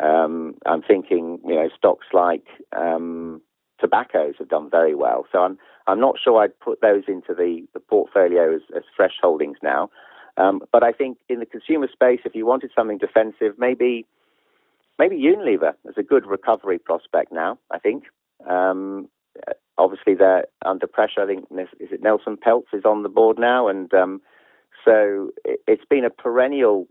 Um, 0.01 0.55
I'm 0.65 0.81
thinking, 0.81 1.39
you 1.45 1.55
know, 1.55 1.69
stocks 1.75 2.07
like 2.13 2.45
um, 2.75 3.41
tobaccos 3.79 4.35
have 4.39 4.49
done 4.49 4.69
very 4.69 4.95
well. 4.95 5.25
So 5.31 5.39
I'm 5.39 5.57
I'm 5.87 5.99
not 5.99 6.15
sure 6.23 6.41
I'd 6.41 6.57
put 6.59 6.81
those 6.81 7.03
into 7.07 7.33
the, 7.33 7.65
the 7.73 7.79
portfolio 7.79 8.55
as, 8.55 8.61
as 8.75 8.83
fresh 8.95 9.15
holdings 9.21 9.57
now. 9.61 9.89
Um, 10.37 10.61
but 10.71 10.81
I 10.81 10.91
think 10.93 11.17
in 11.29 11.39
the 11.39 11.45
consumer 11.45 11.87
space, 11.91 12.21
if 12.25 12.33
you 12.33 12.45
wanted 12.45 12.71
something 12.75 12.97
defensive, 12.97 13.55
maybe 13.57 14.05
maybe 14.99 15.15
Unilever 15.17 15.73
is 15.85 15.95
a 15.97 16.03
good 16.03 16.25
recovery 16.25 16.79
prospect 16.79 17.31
now. 17.31 17.59
I 17.71 17.79
think. 17.79 18.05
Um, 18.49 19.09
obviously, 19.77 20.15
they're 20.15 20.45
under 20.65 20.87
pressure. 20.87 21.21
I 21.21 21.27
think 21.27 21.45
is 21.51 21.89
it 21.91 22.01
Nelson 22.01 22.37
Peltz 22.37 22.73
is 22.73 22.85
on 22.85 23.03
the 23.03 23.09
board 23.09 23.37
now, 23.39 23.67
and 23.67 23.93
um, 23.93 24.21
so 24.85 25.31
it, 25.45 25.59
it's 25.67 25.85
been 25.89 26.05
a 26.05 26.09
perennial 26.09 26.87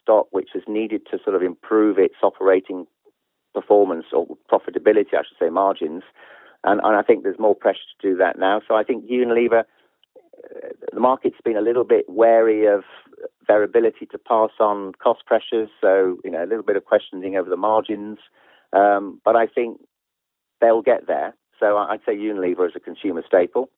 stock 0.00 0.26
which 0.30 0.50
has 0.54 0.62
needed 0.66 1.02
to 1.10 1.18
sort 1.22 1.36
of 1.36 1.42
improve 1.42 1.98
its 1.98 2.16
operating 2.22 2.86
performance 3.54 4.06
or 4.12 4.26
profitability, 4.50 5.14
I 5.14 5.22
should 5.22 5.38
say, 5.38 5.48
margins. 5.48 6.02
And, 6.64 6.80
and 6.82 6.96
I 6.96 7.02
think 7.02 7.22
there's 7.22 7.38
more 7.38 7.54
pressure 7.54 7.78
to 8.00 8.10
do 8.10 8.16
that 8.18 8.38
now. 8.38 8.60
So 8.66 8.74
I 8.74 8.84
think 8.84 9.08
Unilever, 9.08 9.64
the 10.92 11.00
market's 11.00 11.40
been 11.44 11.56
a 11.56 11.62
little 11.62 11.84
bit 11.84 12.04
wary 12.08 12.66
of 12.66 12.84
their 13.48 13.62
ability 13.62 14.06
to 14.06 14.18
pass 14.18 14.50
on 14.60 14.92
cost 15.02 15.26
pressures. 15.26 15.68
So, 15.80 16.18
you 16.24 16.30
know, 16.30 16.42
a 16.42 16.46
little 16.46 16.62
bit 16.62 16.76
of 16.76 16.84
questioning 16.84 17.36
over 17.36 17.50
the 17.50 17.56
margins. 17.56 18.18
Um, 18.72 19.20
but 19.24 19.36
I 19.36 19.46
think 19.46 19.80
they'll 20.60 20.82
get 20.82 21.06
there. 21.06 21.34
So 21.60 21.76
I'd 21.76 22.00
say 22.04 22.16
Unilever 22.16 22.66
as 22.66 22.72
a 22.74 22.80
consumer 22.80 23.22
staple 23.26 23.70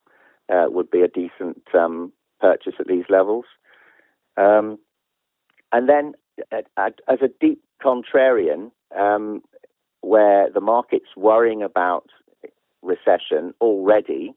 uh, 0.48 0.66
would 0.68 0.90
be 0.90 1.02
a 1.02 1.08
decent 1.08 1.62
um, 1.74 2.12
purchase 2.40 2.74
at 2.78 2.86
these 2.86 3.04
levels. 3.08 3.44
Um, 4.36 4.78
and 5.72 5.88
then, 5.88 6.14
as 6.52 6.92
a 7.08 7.28
deep 7.40 7.62
contrarian, 7.82 8.70
um, 8.96 9.42
where 10.00 10.50
the 10.50 10.60
market's 10.60 11.16
worrying 11.16 11.62
about 11.62 12.06
recession 12.82 13.52
already, 13.60 14.34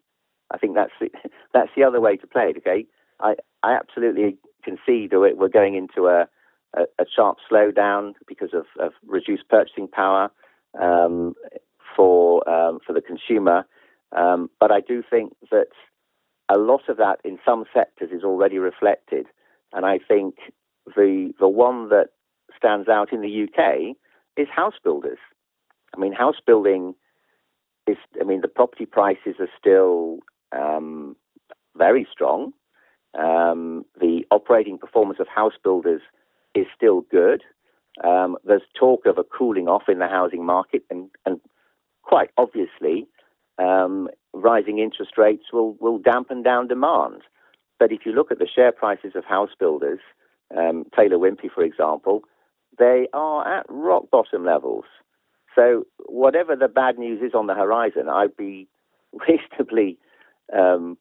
I 0.52 0.58
think 0.58 0.76
that's 0.76 0.92
the, 1.00 1.10
that's 1.54 1.72
the 1.76 1.84
other 1.84 2.02
way 2.02 2.18
to 2.18 2.28
play 2.28 2.54
it. 2.56 2.58
Okay, 2.58 2.86
I 3.20 3.36
I 3.64 3.74
absolutely 3.74 4.38
concede 4.64 5.12
that 5.12 5.20
we're 5.20 5.48
going 5.50 5.76
into 5.76 6.08
a, 6.08 6.28
a, 6.76 6.82
a 7.00 7.06
sharp 7.14 7.38
slowdown 7.52 8.14
because 8.28 8.54
of, 8.54 8.66
of 8.80 8.94
reduced 9.06 9.48
purchasing 9.50 9.88
power 9.88 10.32
um, 10.80 11.34
for 11.96 12.48
um, 12.50 12.80
for 12.86 12.94
the 12.94 13.02
consumer. 13.02 13.66
Um, 14.16 14.50
but 14.60 14.72
I 14.72 14.82
do 14.82 15.04
think 15.08 15.34
that 15.52 15.68
a 16.50 16.58
lot 16.58 16.90
of 16.90 16.98
that 16.98 17.20
in 17.24 17.38
some 17.46 17.66
sectors 17.74 18.10
is 18.12 18.24
already 18.24 18.58
reflected, 18.58 19.28
and 19.74 19.86
I 19.86 20.00
think 20.00 20.36
the 20.86 21.32
the 21.40 21.48
one 21.48 21.90
that 21.90 22.10
stands 22.58 22.90
out 22.90 23.14
in 23.14 23.22
the 23.22 23.44
UK 23.44 23.96
is 24.36 24.48
house 24.50 24.74
builders. 24.84 25.20
I 25.96 26.00
mean, 26.00 26.14
house 26.14 26.40
building 26.46 26.96
is. 27.88 27.98
I 28.20 28.24
mean, 28.24 28.42
the 28.42 28.48
property 28.48 28.86
prices 28.86 29.36
are 29.40 29.50
still 29.60 30.20
um, 30.52 31.16
very 31.76 32.08
strong. 32.12 32.54
Um, 33.18 33.86
the 34.00 34.26
operating 34.32 34.78
performance 34.78 35.20
of 35.20 35.28
house 35.28 35.54
builders 35.64 36.02
is 36.56 36.68
still 36.76 37.02
good. 37.10 37.44
Um, 38.04 38.38
there's 38.44 38.62
talk 38.80 39.06
of 39.06 39.18
a 39.18 39.24
cooling 39.24 39.68
off 39.68 39.84
in 39.88 40.00
the 40.00 40.08
housing 40.08 40.46
market, 40.46 40.84
and, 40.90 41.10
and 41.26 41.40
quite 42.04 42.30
obviously, 42.38 43.08
um, 43.58 44.10
rising 44.34 44.80
interest 44.80 45.18
rates 45.18 45.46
will, 45.52 45.76
will 45.80 45.98
dampen 45.98 46.44
down 46.44 46.68
demand. 46.68 47.22
But 47.80 47.92
if 47.92 48.02
you 48.06 48.12
look 48.12 48.32
at 48.32 48.40
the 48.40 48.48
share 48.48 48.72
prices 48.72 49.14
of 49.16 49.26
house 49.26 49.52
builders, 49.60 50.00
um, 50.56 50.86
Taylor 50.96 51.18
Wimpey, 51.18 51.50
for 51.54 51.64
example, 51.64 52.24
they 52.78 53.08
are 53.14 53.60
at 53.60 53.66
rock 53.70 54.10
bottom 54.12 54.46
levels. 54.46 54.86
So, 55.56 55.86
whatever 56.06 56.56
the 56.56 56.68
bad 56.68 56.98
news 56.98 57.22
is 57.22 57.34
on 57.34 57.48
the 57.48 57.56
horizon, 57.56 58.08
I'd 58.10 58.38
be 58.38 58.68
reasonably 59.28 59.98
um, 60.58 60.98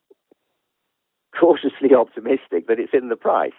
cautiously 1.39 1.95
optimistic 1.97 2.67
that 2.69 2.79
it's 2.79 2.93
in 2.93 3.09
the 3.09 3.17
price. 3.17 3.53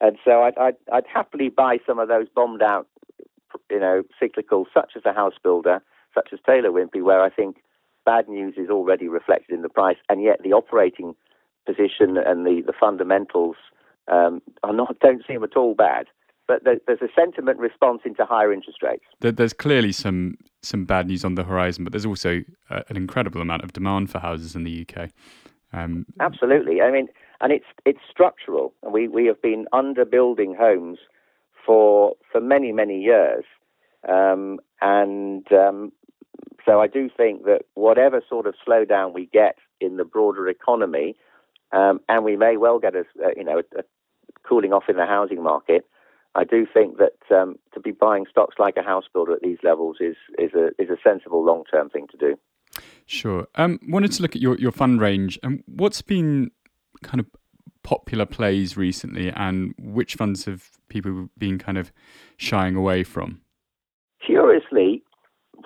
And 0.00 0.18
so 0.24 0.42
I'd, 0.42 0.58
I'd, 0.58 0.76
I'd, 0.92 1.06
happily 1.12 1.48
buy 1.48 1.78
some 1.86 1.98
of 1.98 2.08
those 2.08 2.26
bombed 2.34 2.62
out, 2.62 2.88
you 3.70 3.78
know, 3.78 4.02
cyclicals 4.20 4.66
such 4.74 4.92
as 4.96 5.02
a 5.04 5.12
house 5.12 5.34
builder, 5.42 5.80
such 6.14 6.30
as 6.32 6.40
Taylor 6.44 6.70
Wimpey, 6.70 7.02
where 7.02 7.22
I 7.22 7.30
think 7.30 7.58
bad 8.04 8.28
news 8.28 8.54
is 8.56 8.68
already 8.68 9.08
reflected 9.08 9.54
in 9.54 9.62
the 9.62 9.68
price, 9.68 9.98
and 10.08 10.22
yet 10.22 10.40
the 10.42 10.52
operating 10.52 11.14
position 11.66 12.16
and 12.16 12.44
the, 12.44 12.62
the 12.66 12.72
fundamentals 12.78 13.56
um, 14.10 14.42
are 14.64 14.72
not 14.72 14.98
don't 14.98 15.22
seem 15.26 15.44
at 15.44 15.56
all 15.56 15.74
bad. 15.74 16.06
But 16.48 16.64
there's 16.64 17.00
a 17.00 17.08
sentiment 17.14 17.60
response 17.60 18.02
into 18.04 18.24
higher 18.24 18.52
interest 18.52 18.82
rates. 18.82 19.04
There's 19.20 19.52
clearly 19.52 19.92
some 19.92 20.36
some 20.62 20.84
bad 20.84 21.08
news 21.08 21.24
on 21.24 21.34
the 21.34 21.44
horizon, 21.44 21.84
but 21.84 21.92
there's 21.92 22.06
also 22.06 22.42
uh, 22.70 22.82
an 22.88 22.96
incredible 22.96 23.40
amount 23.40 23.64
of 23.64 23.72
demand 23.72 24.10
for 24.10 24.18
houses 24.18 24.54
in 24.54 24.64
the 24.64 24.86
UK. 24.86 25.10
Um, 25.72 26.06
Absolutely. 26.20 26.80
I 26.80 26.90
mean, 26.90 27.08
and 27.40 27.52
it's 27.52 27.66
it's 27.84 28.00
structural. 28.08 28.72
We, 28.88 29.08
we 29.08 29.26
have 29.26 29.42
been 29.42 29.66
underbuilding 29.72 30.56
homes 30.56 30.98
for 31.66 32.14
for 32.30 32.40
many 32.40 32.72
many 32.72 33.00
years, 33.00 33.44
um, 34.08 34.60
and 34.80 35.50
um, 35.52 35.92
so 36.64 36.80
I 36.80 36.86
do 36.86 37.10
think 37.14 37.44
that 37.44 37.62
whatever 37.74 38.22
sort 38.28 38.46
of 38.46 38.54
slowdown 38.66 39.12
we 39.12 39.26
get 39.26 39.56
in 39.80 39.96
the 39.96 40.04
broader 40.04 40.48
economy, 40.48 41.16
um, 41.72 42.00
and 42.08 42.24
we 42.24 42.36
may 42.36 42.56
well 42.56 42.78
get 42.78 42.94
a 42.94 43.04
you 43.36 43.44
know 43.44 43.58
a, 43.58 43.80
a 43.80 43.82
cooling 44.44 44.72
off 44.72 44.84
in 44.88 44.96
the 44.96 45.06
housing 45.06 45.42
market. 45.42 45.86
I 46.34 46.44
do 46.44 46.66
think 46.72 46.98
that 46.98 47.36
um, 47.36 47.56
to 47.74 47.80
be 47.80 47.90
buying 47.90 48.24
stocks 48.30 48.56
like 48.58 48.76
a 48.76 48.82
house 48.82 49.04
builder 49.12 49.34
at 49.34 49.42
these 49.42 49.58
levels 49.62 49.96
is 50.00 50.16
is 50.38 50.52
a 50.54 50.68
is 50.80 50.88
a 50.88 50.96
sensible 51.02 51.44
long 51.44 51.64
term 51.70 51.90
thing 51.90 52.06
to 52.10 52.16
do. 52.16 52.38
Sure. 53.06 53.46
Um, 53.56 53.78
wanted 53.88 54.12
to 54.12 54.22
look 54.22 54.34
at 54.34 54.40
your, 54.40 54.56
your 54.56 54.72
fund 54.72 55.00
range 55.00 55.38
and 55.42 55.62
what's 55.66 56.00
been 56.00 56.50
kind 57.02 57.20
of 57.20 57.26
popular 57.82 58.24
plays 58.24 58.76
recently, 58.76 59.30
and 59.30 59.74
which 59.78 60.14
funds 60.14 60.44
have 60.44 60.70
people 60.88 61.28
been 61.36 61.58
kind 61.58 61.76
of 61.78 61.92
shying 62.36 62.76
away 62.76 63.02
from? 63.02 63.40
Curiously, 64.24 65.02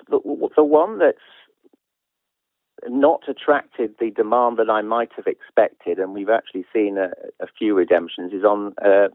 the, 0.09 0.19
the 0.55 0.63
one 0.63 0.99
that's 0.99 1.17
not 2.87 3.21
attracted 3.27 3.95
the 3.99 4.11
demand 4.11 4.57
that 4.57 4.69
I 4.69 4.81
might 4.81 5.11
have 5.15 5.27
expected, 5.27 5.99
and 5.99 6.13
we've 6.13 6.29
actually 6.29 6.65
seen 6.73 6.97
a, 6.97 7.09
a 7.39 7.47
few 7.57 7.75
redemptions, 7.75 8.33
is 8.33 8.43
on 8.43 8.73
uh, 8.83 9.09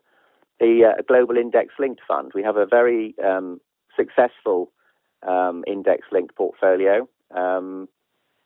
uh, 0.62 1.02
Global 1.06 1.36
Index 1.36 1.74
Linked 1.78 2.00
Fund. 2.06 2.32
We 2.34 2.42
have 2.42 2.56
a 2.56 2.66
very 2.66 3.14
um, 3.24 3.60
successful 3.96 4.72
um, 5.26 5.64
index 5.66 6.06
linked 6.12 6.34
portfolio. 6.36 7.08
Um, 7.36 7.88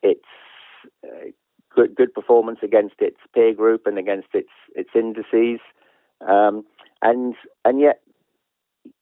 it's 0.02 0.20
uh, 1.04 1.30
good, 1.74 1.94
good 1.94 2.14
performance 2.14 2.58
against 2.62 2.96
its 2.98 3.18
peer 3.34 3.54
group 3.54 3.86
and 3.86 3.98
against 3.98 4.28
its 4.34 4.50
its 4.74 4.90
indices, 4.94 5.60
um, 6.26 6.64
and 7.02 7.34
and 7.64 7.80
yet 7.80 8.00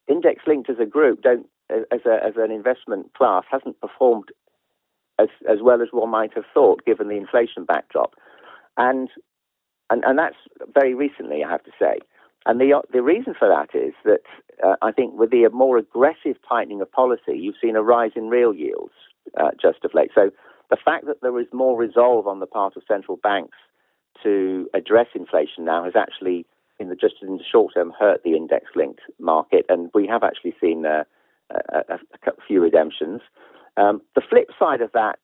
index 0.08 0.42
linked 0.46 0.70
as 0.70 0.78
a 0.80 0.86
group 0.86 1.22
don't 1.22 1.46
as 1.70 2.00
a 2.06 2.24
as 2.24 2.34
an 2.36 2.50
investment 2.50 3.12
class 3.14 3.44
hasn't 3.50 3.80
performed 3.80 4.28
as 5.18 5.28
as 5.48 5.58
well 5.62 5.80
as 5.82 5.88
one 5.92 6.10
might 6.10 6.34
have 6.34 6.44
thought 6.52 6.84
given 6.84 7.08
the 7.08 7.16
inflation 7.16 7.64
backdrop, 7.64 8.14
and 8.76 9.08
and 9.90 10.04
and 10.04 10.18
that's 10.18 10.36
very 10.72 10.94
recently 10.94 11.44
I 11.44 11.50
have 11.50 11.64
to 11.64 11.72
say. 11.78 11.98
And 12.46 12.60
the 12.60 12.82
the 12.92 13.02
reason 13.02 13.34
for 13.38 13.48
that 13.48 13.76
is 13.78 13.94
that 14.04 14.20
uh, 14.64 14.76
I 14.82 14.92
think 14.92 15.18
with 15.18 15.30
the 15.30 15.48
more 15.52 15.78
aggressive 15.78 16.36
tightening 16.48 16.80
of 16.80 16.90
policy, 16.92 17.38
you've 17.38 17.56
seen 17.60 17.76
a 17.76 17.82
rise 17.82 18.12
in 18.16 18.28
real 18.28 18.54
yields 18.54 18.92
uh, 19.38 19.50
just 19.60 19.84
of 19.84 19.94
late. 19.94 20.10
So 20.14 20.30
the 20.70 20.76
fact 20.82 21.06
that 21.06 21.22
there 21.22 21.38
is 21.40 21.46
more 21.52 21.76
resolve 21.76 22.26
on 22.26 22.40
the 22.40 22.46
part 22.46 22.76
of 22.76 22.82
central 22.86 23.16
banks 23.16 23.56
to 24.22 24.68
address 24.74 25.06
inflation 25.14 25.64
now 25.64 25.84
has 25.84 25.94
actually, 25.96 26.46
in 26.78 26.88
the 26.88 26.96
just 26.96 27.16
in 27.22 27.36
the 27.36 27.44
short 27.50 27.74
term, 27.74 27.92
hurt 27.98 28.22
the 28.24 28.36
index-linked 28.36 29.00
market, 29.18 29.66
and 29.68 29.90
we 29.94 30.06
have 30.06 30.22
actually 30.22 30.54
seen 30.60 30.86
uh, 30.86 31.04
a, 31.50 31.78
a, 31.78 31.94
a, 32.26 32.32
few 32.46 32.60
redemptions. 32.60 33.20
Um, 33.76 34.02
the 34.14 34.22
flip 34.28 34.50
side 34.58 34.80
of 34.80 34.92
that, 34.92 35.18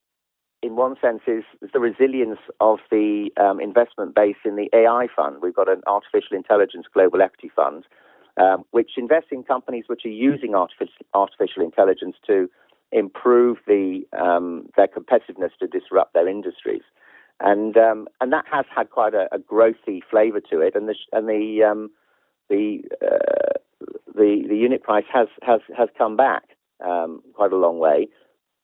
in 0.61 0.75
one 0.75 0.95
sense, 1.01 1.21
is 1.27 1.43
the 1.73 1.79
resilience 1.79 2.39
of 2.59 2.79
the 2.91 3.29
um, 3.37 3.59
investment 3.59 4.13
base 4.13 4.35
in 4.45 4.55
the 4.55 4.69
AI 4.73 5.07
fund. 5.15 5.37
We've 5.41 5.55
got 5.55 5.69
an 5.69 5.81
artificial 5.87 6.37
intelligence 6.37 6.85
global 6.93 7.21
equity 7.21 7.51
fund, 7.55 7.85
um, 8.37 8.63
which 8.71 8.91
invests 8.97 9.29
in 9.31 9.43
companies 9.43 9.85
which 9.87 10.05
are 10.05 10.09
using 10.09 10.53
artificial, 10.53 11.05
artificial 11.13 11.63
intelligence 11.63 12.15
to 12.27 12.49
improve 12.91 13.57
the 13.67 14.01
um, 14.17 14.67
their 14.77 14.87
competitiveness 14.87 15.51
to 15.59 15.67
disrupt 15.67 16.13
their 16.13 16.27
industries, 16.27 16.83
and 17.39 17.75
um, 17.77 18.07
and 18.19 18.31
that 18.31 18.45
has 18.51 18.65
had 18.73 18.89
quite 18.89 19.13
a, 19.13 19.27
a 19.33 19.39
growthy 19.39 20.01
flavour 20.09 20.41
to 20.41 20.61
it, 20.61 20.75
and 20.75 20.87
the 20.87 20.95
and 21.11 21.27
the 21.27 21.63
um, 21.63 21.89
the, 22.49 22.83
uh, 23.01 23.57
the 24.13 24.43
the 24.47 24.55
unit 24.55 24.83
price 24.83 25.05
has 25.11 25.27
has 25.41 25.61
has 25.75 25.89
come 25.97 26.15
back 26.15 26.43
um, 26.85 27.21
quite 27.33 27.51
a 27.51 27.57
long 27.57 27.79
way. 27.79 28.07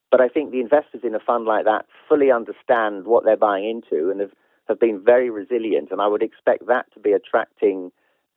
But 0.10 0.22
I 0.22 0.30
think 0.30 0.52
the 0.52 0.62
investors 0.62 1.02
in 1.04 1.16
a 1.16 1.20
fund 1.20 1.46
like 1.46 1.66
that 1.66 1.86
fully 2.08 2.32
understand 2.32 3.06
what 3.06 3.26
they're 3.26 3.36
buying 3.38 3.68
into 3.68 4.10
and 4.10 4.22
have, 4.22 4.32
have 4.68 4.80
been 4.80 5.04
very 5.04 5.30
resilient. 5.30 5.90
And 5.92 6.02
I 6.02 6.08
would 6.08 6.24
expect 6.24 6.68
that 6.68 6.86
to 6.94 7.00
be 7.00 7.12
attracting 7.12 7.92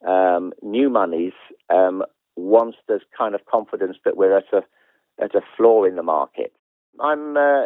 um, 0.06 0.52
new 0.62 0.90
monies 0.90 1.33
um, 1.68 2.02
once 2.37 2.76
there's 2.88 3.02
kind 3.16 3.35
of 3.35 3.44
confidence 3.46 3.98
that 4.04 4.16
we're 4.16 4.37
at 4.37 4.52
a 4.52 4.62
at 5.22 5.35
a 5.35 5.42
floor 5.56 5.87
in 5.87 5.96
the 5.96 6.02
market. 6.02 6.52
I'm 6.98 7.37
uh, 7.37 7.64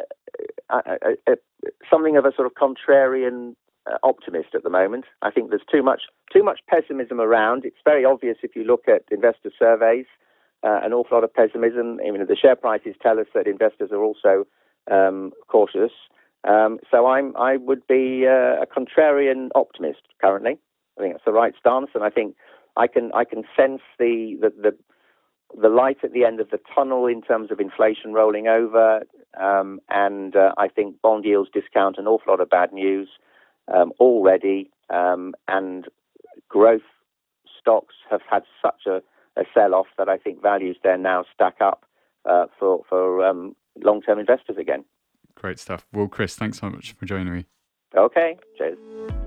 something 1.90 2.16
of 2.16 2.24
a 2.24 2.32
sort 2.34 2.46
of 2.46 2.54
contrarian 2.54 3.54
uh, 3.90 3.96
optimist 4.02 4.54
at 4.54 4.62
the 4.64 4.70
moment. 4.70 5.04
I 5.22 5.30
think 5.30 5.50
there's 5.50 5.62
too 5.70 5.82
much 5.82 6.02
too 6.32 6.42
much 6.42 6.60
pessimism 6.68 7.20
around. 7.20 7.64
It's 7.64 7.76
very 7.84 8.04
obvious 8.04 8.38
if 8.42 8.56
you 8.56 8.64
look 8.64 8.88
at 8.88 9.02
investor 9.10 9.50
surveys, 9.58 10.06
uh, 10.64 10.80
an 10.82 10.92
awful 10.92 11.16
lot 11.16 11.24
of 11.24 11.34
pessimism. 11.34 11.98
I 12.06 12.10
mean, 12.10 12.26
the 12.26 12.36
share 12.36 12.56
prices 12.56 12.94
tell 13.02 13.18
us 13.18 13.26
that 13.34 13.46
investors 13.46 13.90
are 13.92 14.02
also 14.02 14.46
um, 14.90 15.32
cautious. 15.48 15.92
Um, 16.44 16.78
so 16.90 17.06
I'm 17.06 17.36
I 17.36 17.56
would 17.56 17.86
be 17.86 18.26
uh, 18.26 18.62
a 18.62 18.66
contrarian 18.66 19.48
optimist 19.54 20.02
currently. 20.20 20.58
I 20.98 21.02
think 21.02 21.14
that's 21.14 21.24
the 21.24 21.32
right 21.32 21.54
stance, 21.58 21.90
and 21.94 22.04
I 22.04 22.10
think 22.10 22.36
I 22.76 22.86
can 22.86 23.10
I 23.14 23.24
can 23.24 23.44
sense 23.56 23.80
the 23.98 24.36
the, 24.40 24.50
the 24.50 24.76
the 25.60 25.68
light 25.68 25.98
at 26.02 26.12
the 26.12 26.24
end 26.24 26.40
of 26.40 26.50
the 26.50 26.58
tunnel 26.74 27.06
in 27.06 27.22
terms 27.22 27.50
of 27.50 27.60
inflation 27.60 28.12
rolling 28.12 28.48
over, 28.48 29.02
um, 29.40 29.80
and 29.88 30.34
uh, 30.34 30.52
I 30.58 30.68
think 30.68 31.00
bond 31.00 31.24
yields 31.24 31.50
discount 31.52 31.96
an 31.98 32.06
awful 32.06 32.32
lot 32.32 32.40
of 32.40 32.50
bad 32.50 32.72
news 32.72 33.08
um, 33.72 33.92
already, 34.00 34.70
um, 34.90 35.34
and 35.48 35.86
growth 36.48 36.82
stocks 37.60 37.94
have 38.10 38.20
had 38.28 38.42
such 38.60 38.86
a, 38.86 39.00
a 39.36 39.44
sell-off 39.52 39.86
that 39.98 40.08
I 40.08 40.18
think 40.18 40.42
values 40.42 40.76
there 40.82 40.98
now 40.98 41.24
stack 41.34 41.56
up 41.60 41.84
uh, 42.24 42.46
for 42.58 42.82
for 42.88 43.24
um, 43.26 43.56
long-term 43.82 44.18
investors 44.18 44.56
again. 44.58 44.84
Great 45.34 45.58
stuff. 45.58 45.86
Well, 45.92 46.08
Chris, 46.08 46.36
thanks 46.36 46.58
so 46.58 46.70
much 46.70 46.92
for 46.92 47.06
joining 47.06 47.34
me. 47.34 47.44
Okay, 47.96 48.36
cheers. 48.58 48.78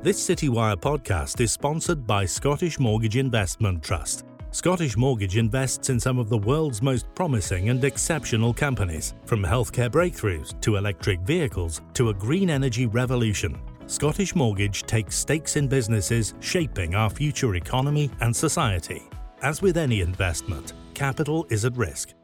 This 0.02 0.26
Citywire 0.28 0.76
podcast 0.76 1.39
is 1.41 1.52
sponsored 1.52 2.06
by 2.06 2.26
Scottish 2.26 2.80
Mortgage 2.80 3.17
Investment 3.17 3.84
Trust. 3.84 4.26
Scottish 4.52 4.98
Mortgage 4.98 5.38
invests 5.38 5.89
in 5.89 6.00
some 6.00 6.17
of 6.17 6.30
the 6.30 6.38
world's 6.38 6.82
most 6.82 7.13
promising 7.13 7.70
and 7.70 7.84
exceptional 7.84 8.54
companies, 8.54 9.13
from 9.26 9.43
healthcare 9.43 9.89
breakthroughs 9.89 10.60
to 10.62 10.78
electric 10.78 11.20
vehicles 11.22 11.82
to 11.93 12.10
a 12.10 12.13
green 12.13 12.50
energy 12.50 12.86
revolution. 12.88 13.60
Scottish 13.88 14.36
Mortgage 14.36 14.84
takes 14.84 15.15
stakes 15.15 15.56
in 15.56 15.67
businesses 15.67 16.34
shaping 16.39 16.96
our 16.96 17.10
future 17.10 17.56
economy 17.56 18.10
and 18.22 18.36
society. 18.36 19.04
As 19.41 19.62
with 19.62 19.78
any 19.78 20.02
investment, 20.02 20.73
capital 20.95 21.45
is 21.52 21.63
at 21.63 21.78
risk. 21.78 22.15